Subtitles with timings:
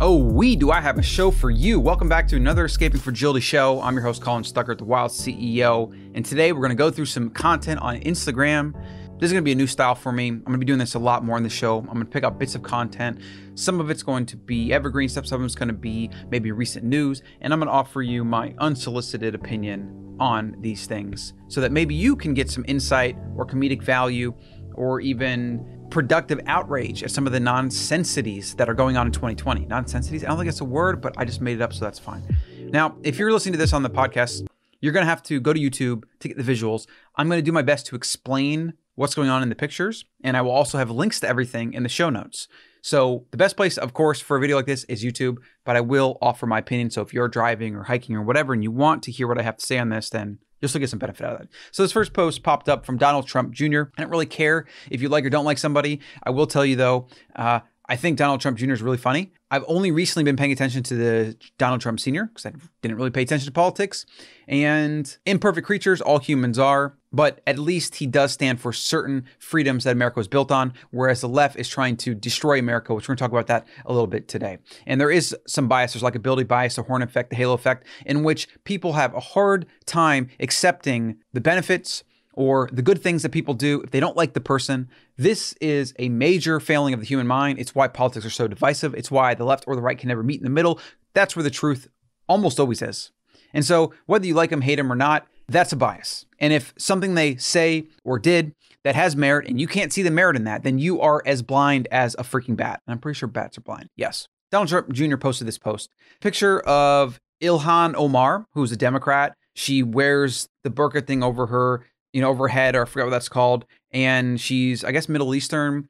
[0.00, 1.80] Oh, we do I have a show for you.
[1.80, 3.82] Welcome back to another Escaping Fragility show.
[3.82, 5.92] I'm your host, Colin Stuckert, the Wild CEO.
[6.14, 8.74] And today we're going to go through some content on Instagram.
[9.18, 10.28] This is going to be a new style for me.
[10.28, 11.78] I'm going to be doing this a lot more in the show.
[11.78, 13.18] I'm going to pick up bits of content.
[13.56, 16.52] Some of it's going to be evergreen stuff, some of it's going to be maybe
[16.52, 17.24] recent news.
[17.40, 21.96] And I'm going to offer you my unsolicited opinion on these things so that maybe
[21.96, 24.32] you can get some insight or comedic value
[24.74, 29.66] or even productive outrage at some of the nonsensities that are going on in 2020.
[29.66, 30.24] Nonsensities?
[30.24, 32.22] I don't think it's a word, but I just made it up, so that's fine.
[32.58, 34.46] Now, if you're listening to this on the podcast,
[34.80, 36.86] you're going to have to go to YouTube to get the visuals.
[37.16, 40.36] I'm going to do my best to explain what's going on in the pictures, and
[40.36, 42.48] I will also have links to everything in the show notes.
[42.88, 45.82] So, the best place, of course, for a video like this is YouTube, but I
[45.82, 46.88] will offer my opinion.
[46.88, 49.42] So, if you're driving or hiking or whatever and you want to hear what I
[49.42, 51.48] have to say on this, then You'll still get some benefit out of that.
[51.70, 53.82] So this first post popped up from Donald Trump Jr.
[53.96, 56.00] I don't really care if you like or don't like somebody.
[56.24, 57.06] I will tell you though,
[57.36, 58.72] uh, I think Donald Trump Jr.
[58.72, 59.32] is really funny.
[59.52, 62.26] I've only recently been paying attention to the Donald Trump Sr.
[62.26, 62.52] because I
[62.82, 64.04] didn't really pay attention to politics.
[64.48, 69.84] And imperfect creatures, all humans are, but at least he does stand for certain freedoms
[69.84, 73.12] that America was built on, whereas the left is trying to destroy America, which we're
[73.12, 74.58] going to talk about that a little bit today.
[74.86, 77.86] And there is some bias, there's like ability bias, the horn effect, the halo effect,
[78.04, 82.04] in which people have a hard time accepting the benefits
[82.38, 84.88] or the good things that people do if they don't like the person.
[85.16, 87.58] This is a major failing of the human mind.
[87.58, 88.94] It's why politics are so divisive.
[88.94, 90.78] It's why the left or the right can never meet in the middle.
[91.14, 91.88] That's where the truth
[92.28, 93.10] almost always is.
[93.52, 96.26] And so, whether you like them, hate them, or not, that's a bias.
[96.38, 98.54] And if something they say or did
[98.84, 101.42] that has merit and you can't see the merit in that, then you are as
[101.42, 102.80] blind as a freaking bat.
[102.86, 103.88] And I'm pretty sure bats are blind.
[103.96, 104.28] Yes.
[104.50, 105.16] Donald Trump Jr.
[105.16, 105.90] posted this post.
[106.20, 109.34] Picture of Ilhan Omar, who's a Democrat.
[109.54, 113.28] She wears the burqa thing over her you know, overhead, or I forgot what that's
[113.28, 113.64] called.
[113.92, 115.88] And she's, I guess, Middle Eastern.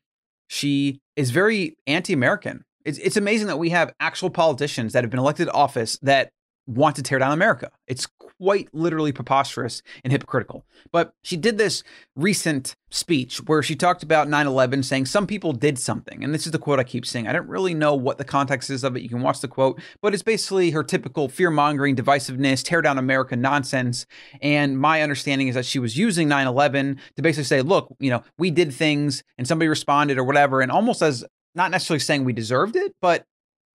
[0.48, 2.64] She is very anti-American.
[2.84, 6.30] It's it's amazing that we have actual politicians that have been elected to office that
[6.68, 7.70] want to tear down America.
[7.86, 8.06] It's
[8.38, 10.64] quite literally preposterous and hypocritical.
[10.92, 11.82] But she did this
[12.14, 16.22] recent speech where she talked about 9 11, saying some people did something.
[16.22, 17.26] And this is the quote I keep saying.
[17.26, 19.02] I don't really know what the context is of it.
[19.02, 22.98] You can watch the quote, but it's basically her typical fear mongering, divisiveness, tear down
[22.98, 24.06] America nonsense.
[24.42, 28.10] And my understanding is that she was using 9 11 to basically say, look, you
[28.10, 30.60] know, we did things and somebody responded or whatever.
[30.60, 33.24] And almost as not necessarily saying we deserved it, but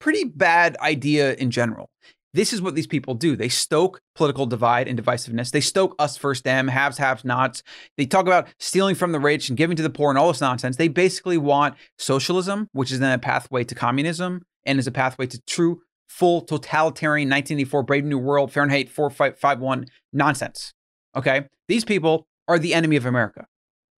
[0.04, 1.90] pretty bad idea in general.
[2.34, 3.36] This is what these people do.
[3.36, 5.52] They stoke political divide and divisiveness.
[5.52, 7.62] They stoke us first them, haves, haves, nots.
[7.96, 10.42] They talk about stealing from the rich and giving to the poor and all this
[10.42, 10.78] nonsense.
[10.78, 15.28] They basically want socialism, which is then a pathway to communism and is a pathway
[15.28, 20.74] to true, full, totalitarian 1984 Brave New World, Fahrenheit 451 nonsense.
[21.16, 21.48] Okay?
[21.68, 23.46] These people are the enemy of America.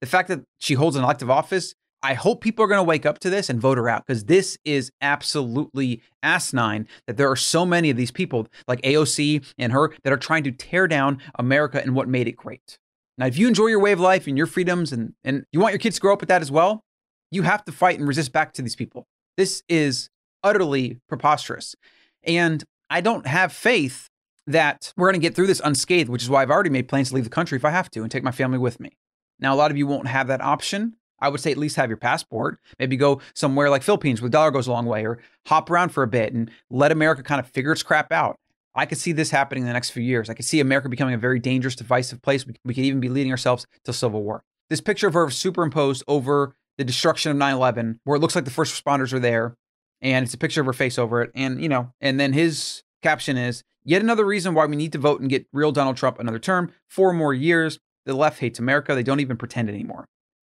[0.01, 1.73] The fact that she holds an elective office
[2.05, 4.25] I hope people are going to wake up to this and vote her out because
[4.25, 9.73] this is absolutely asinine that there are so many of these people like AOC and
[9.73, 12.77] her that are trying to tear down America and what made it great.
[13.17, 15.71] Now, if you enjoy your way of life and your freedoms and, and you want
[15.71, 16.83] your kids to grow up with that as well,
[17.31, 19.07] you have to fight and resist back to these people.
[19.35, 20.11] This is
[20.43, 21.75] utterly preposterous.
[22.23, 24.09] And I don't have faith
[24.45, 27.09] that we're going to get through this unscathed, which is why I've already made plans
[27.09, 28.95] to leave the country if I have to and take my family with me.
[29.39, 30.97] Now, a lot of you won't have that option.
[31.19, 32.59] I would say at least have your passport.
[32.79, 35.89] Maybe go somewhere like Philippines where the dollar goes a long way, or hop around
[35.89, 38.37] for a bit and let America kind of figure its crap out.
[38.75, 40.29] I could see this happening in the next few years.
[40.29, 42.45] I could see America becoming a very dangerous, divisive place.
[42.45, 44.43] We, we could even be leading ourselves to civil war.
[44.69, 48.45] This picture of her superimposed over the destruction of 9 11, where it looks like
[48.45, 49.55] the first responders are there,
[50.01, 51.31] and it's a picture of her face over it.
[51.33, 54.97] And, you know, and then his caption is yet another reason why we need to
[54.97, 57.79] vote and get real Donald Trump another term, four more years.
[58.05, 58.93] The left hates America.
[58.93, 60.05] They don't even pretend anymore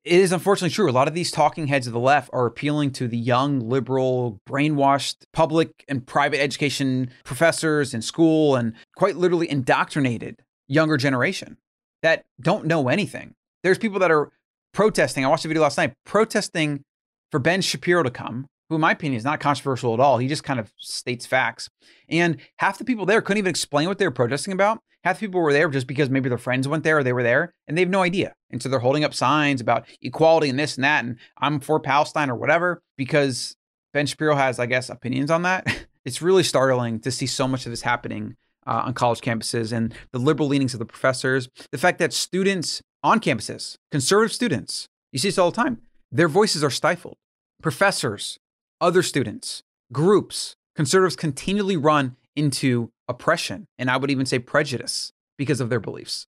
[0.10, 0.90] it is unfortunately true.
[0.90, 4.40] A lot of these talking heads of the left are appealing to the young, liberal,
[4.50, 11.58] brainwashed public and private education professors in school and quite literally indoctrinated younger generation
[12.02, 13.36] that don't know anything.
[13.62, 14.32] There's people that are
[14.74, 15.24] protesting.
[15.24, 16.82] I watched a video last night protesting
[17.30, 20.18] for Ben Shapiro to come, who, in my opinion, is not controversial at all.
[20.18, 21.70] He just kind of states facts.
[22.10, 24.80] And half the people there couldn't even explain what they were protesting about.
[25.04, 27.24] Half the people were there just because maybe their friends went there or they were
[27.24, 28.34] there and they have no idea.
[28.52, 31.06] And so they're holding up signs about equality and this and that.
[31.06, 33.56] And I'm for Palestine or whatever because
[33.94, 35.86] Ben Shapiro has, I guess, opinions on that.
[36.06, 38.36] it's really startling to see so much of this happening
[38.68, 41.50] uh, on college campuses and the liberal leanings of the professors.
[41.72, 45.82] The fact that students on campuses, conservative students, you see this all the time,
[46.12, 47.18] their voices are stifled.
[47.62, 48.38] Professors,
[48.82, 55.60] other students, groups, conservatives continually run into oppression, and I would even say prejudice because
[55.60, 56.28] of their beliefs.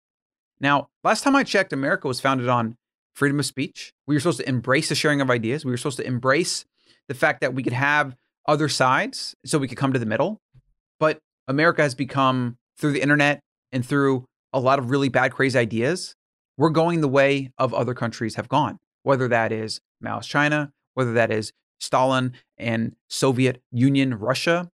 [0.60, 2.76] Now, last time I checked, America was founded on
[3.14, 3.94] freedom of speech.
[4.08, 5.64] We were supposed to embrace the sharing of ideas.
[5.64, 6.66] We were supposed to embrace
[7.08, 8.16] the fact that we could have
[8.48, 10.40] other sides so we could come to the middle.
[11.00, 13.42] But America has become, through the internet
[13.72, 16.16] and through a lot of really bad, crazy ideas,
[16.58, 21.14] we're going the way of other countries have gone, whether that is Mao's China, whether
[21.14, 24.70] that is Stalin and Soviet Union Russia,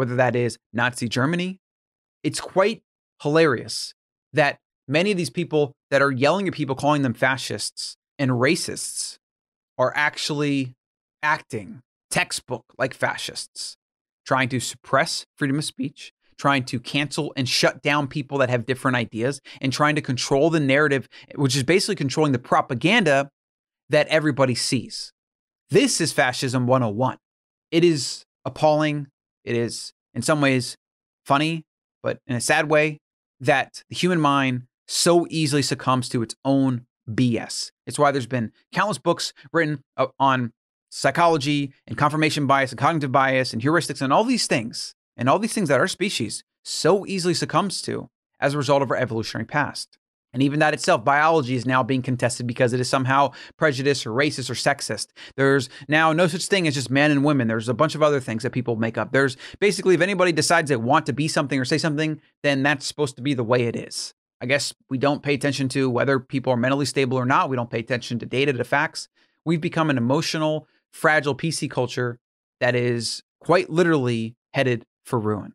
[0.00, 1.60] whether that is Nazi Germany.
[2.22, 2.80] It's quite
[3.22, 3.92] hilarious
[4.32, 4.58] that
[4.88, 9.18] many of these people that are yelling at people, calling them fascists and racists,
[9.76, 10.74] are actually
[11.22, 13.76] acting textbook like fascists,
[14.26, 18.64] trying to suppress freedom of speech, trying to cancel and shut down people that have
[18.64, 23.28] different ideas, and trying to control the narrative, which is basically controlling the propaganda
[23.90, 25.12] that everybody sees.
[25.68, 27.18] This is fascism 101.
[27.70, 29.08] It is appalling.
[29.44, 30.76] It is, in some ways,
[31.24, 31.64] funny,
[32.02, 32.98] but in a sad way,
[33.40, 37.70] that the human mind so easily succumbs to its own BS.
[37.86, 40.52] It's why there's been countless books written uh, on
[40.90, 45.38] psychology and confirmation bias and cognitive bias and heuristics and all these things, and all
[45.38, 48.08] these things that our species so easily succumbs to
[48.40, 49.98] as a result of our evolutionary past.
[50.32, 54.10] And even that itself, biology is now being contested because it is somehow prejudiced or
[54.10, 55.08] racist or sexist.
[55.36, 57.48] There's now no such thing as just men and women.
[57.48, 59.12] There's a bunch of other things that people make up.
[59.12, 62.86] There's basically, if anybody decides they want to be something or say something, then that's
[62.86, 64.14] supposed to be the way it is.
[64.40, 67.50] I guess we don't pay attention to whether people are mentally stable or not.
[67.50, 69.08] We don't pay attention to data, to facts.
[69.44, 72.18] We've become an emotional, fragile PC culture
[72.60, 75.54] that is quite literally headed for ruin.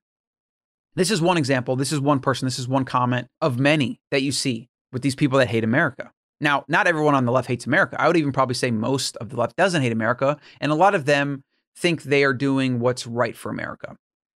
[0.95, 1.75] This is one example.
[1.75, 2.45] This is one person.
[2.45, 6.11] This is one comment of many that you see with these people that hate America.
[6.39, 7.99] Now, not everyone on the left hates America.
[7.99, 10.37] I would even probably say most of the left doesn't hate America.
[10.59, 11.43] And a lot of them
[11.77, 13.95] think they are doing what's right for America.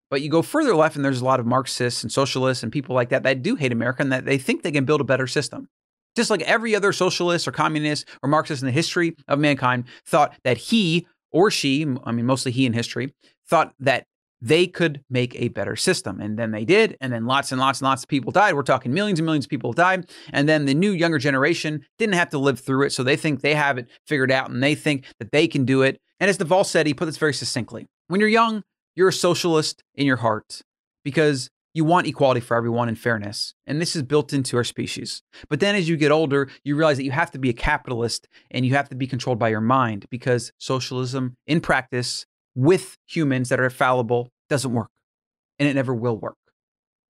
[0.09, 2.95] But you go further left, and there's a lot of Marxists and socialists and people
[2.95, 5.27] like that that do hate America and that they think they can build a better
[5.27, 5.68] system.
[6.15, 10.33] Just like every other socialist or communist or Marxist in the history of mankind thought
[10.44, 13.13] that he or she, I mean, mostly he in history,
[13.48, 14.06] thought that
[14.42, 16.19] they could make a better system.
[16.19, 16.95] And then they did.
[17.01, 18.54] And then lots and lots and lots of people died.
[18.54, 20.10] We're talking millions and millions of people died.
[20.31, 22.92] And then the new younger generation didn't have to live through it.
[22.92, 25.81] So they think they have it figured out and they think that they can do
[25.81, 26.00] it.
[26.19, 27.88] And as Naval said, he put this very succinctly.
[28.07, 28.63] When you're young,
[28.95, 30.62] you're a socialist in your heart
[31.04, 33.54] because you want equality for everyone and fairness.
[33.68, 35.22] And this is built into our species.
[35.48, 38.28] But then as you get older, you realize that you have to be a capitalist
[38.50, 42.25] and you have to be controlled by your mind because socialism in practice
[42.57, 44.92] with humans that are fallible doesn't work
[45.57, 46.36] and it never will work.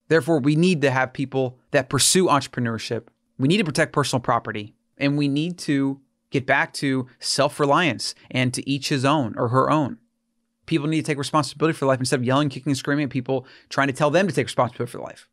[0.09, 3.07] Therefore, we need to have people that pursue entrepreneurship.
[3.39, 5.99] We need to protect personal property and we need to
[6.29, 9.97] get back to self reliance and to each his own or her own
[10.67, 13.47] people need to take responsibility for life instead of yelling, kicking, and screaming at people
[13.69, 15.27] trying to tell them to take responsibility for life.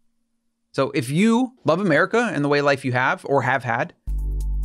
[0.72, 3.92] So if you love America and the way life you have or have had,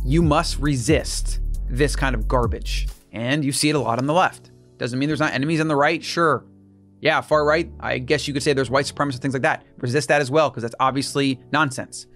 [0.04, 2.88] you must resist this kind of garbage.
[3.12, 4.50] And you see it a lot on the left.
[4.80, 6.46] Doesn't mean there's not enemies on the right, sure.
[7.02, 9.62] Yeah, far right, I guess you could say there's white supremacists and things like that.
[9.76, 12.06] Resist that as well, because that's obviously nonsense.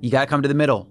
[0.00, 0.90] You got to come to the middle.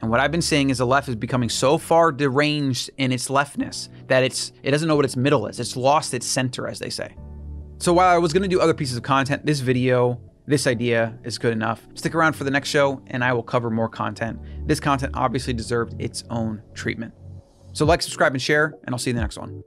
[0.00, 3.30] And what I've been seeing is the left is becoming so far deranged in its
[3.30, 5.60] leftness that it's it doesn't know what its middle is.
[5.60, 7.14] It's lost its center, as they say.
[7.78, 11.16] So while I was going to do other pieces of content, this video, this idea
[11.22, 11.86] is good enough.
[11.94, 14.40] Stick around for the next show and I will cover more content.
[14.66, 17.14] This content obviously deserved its own treatment.
[17.74, 19.62] So like, subscribe, and share, and I'll see you in the next one.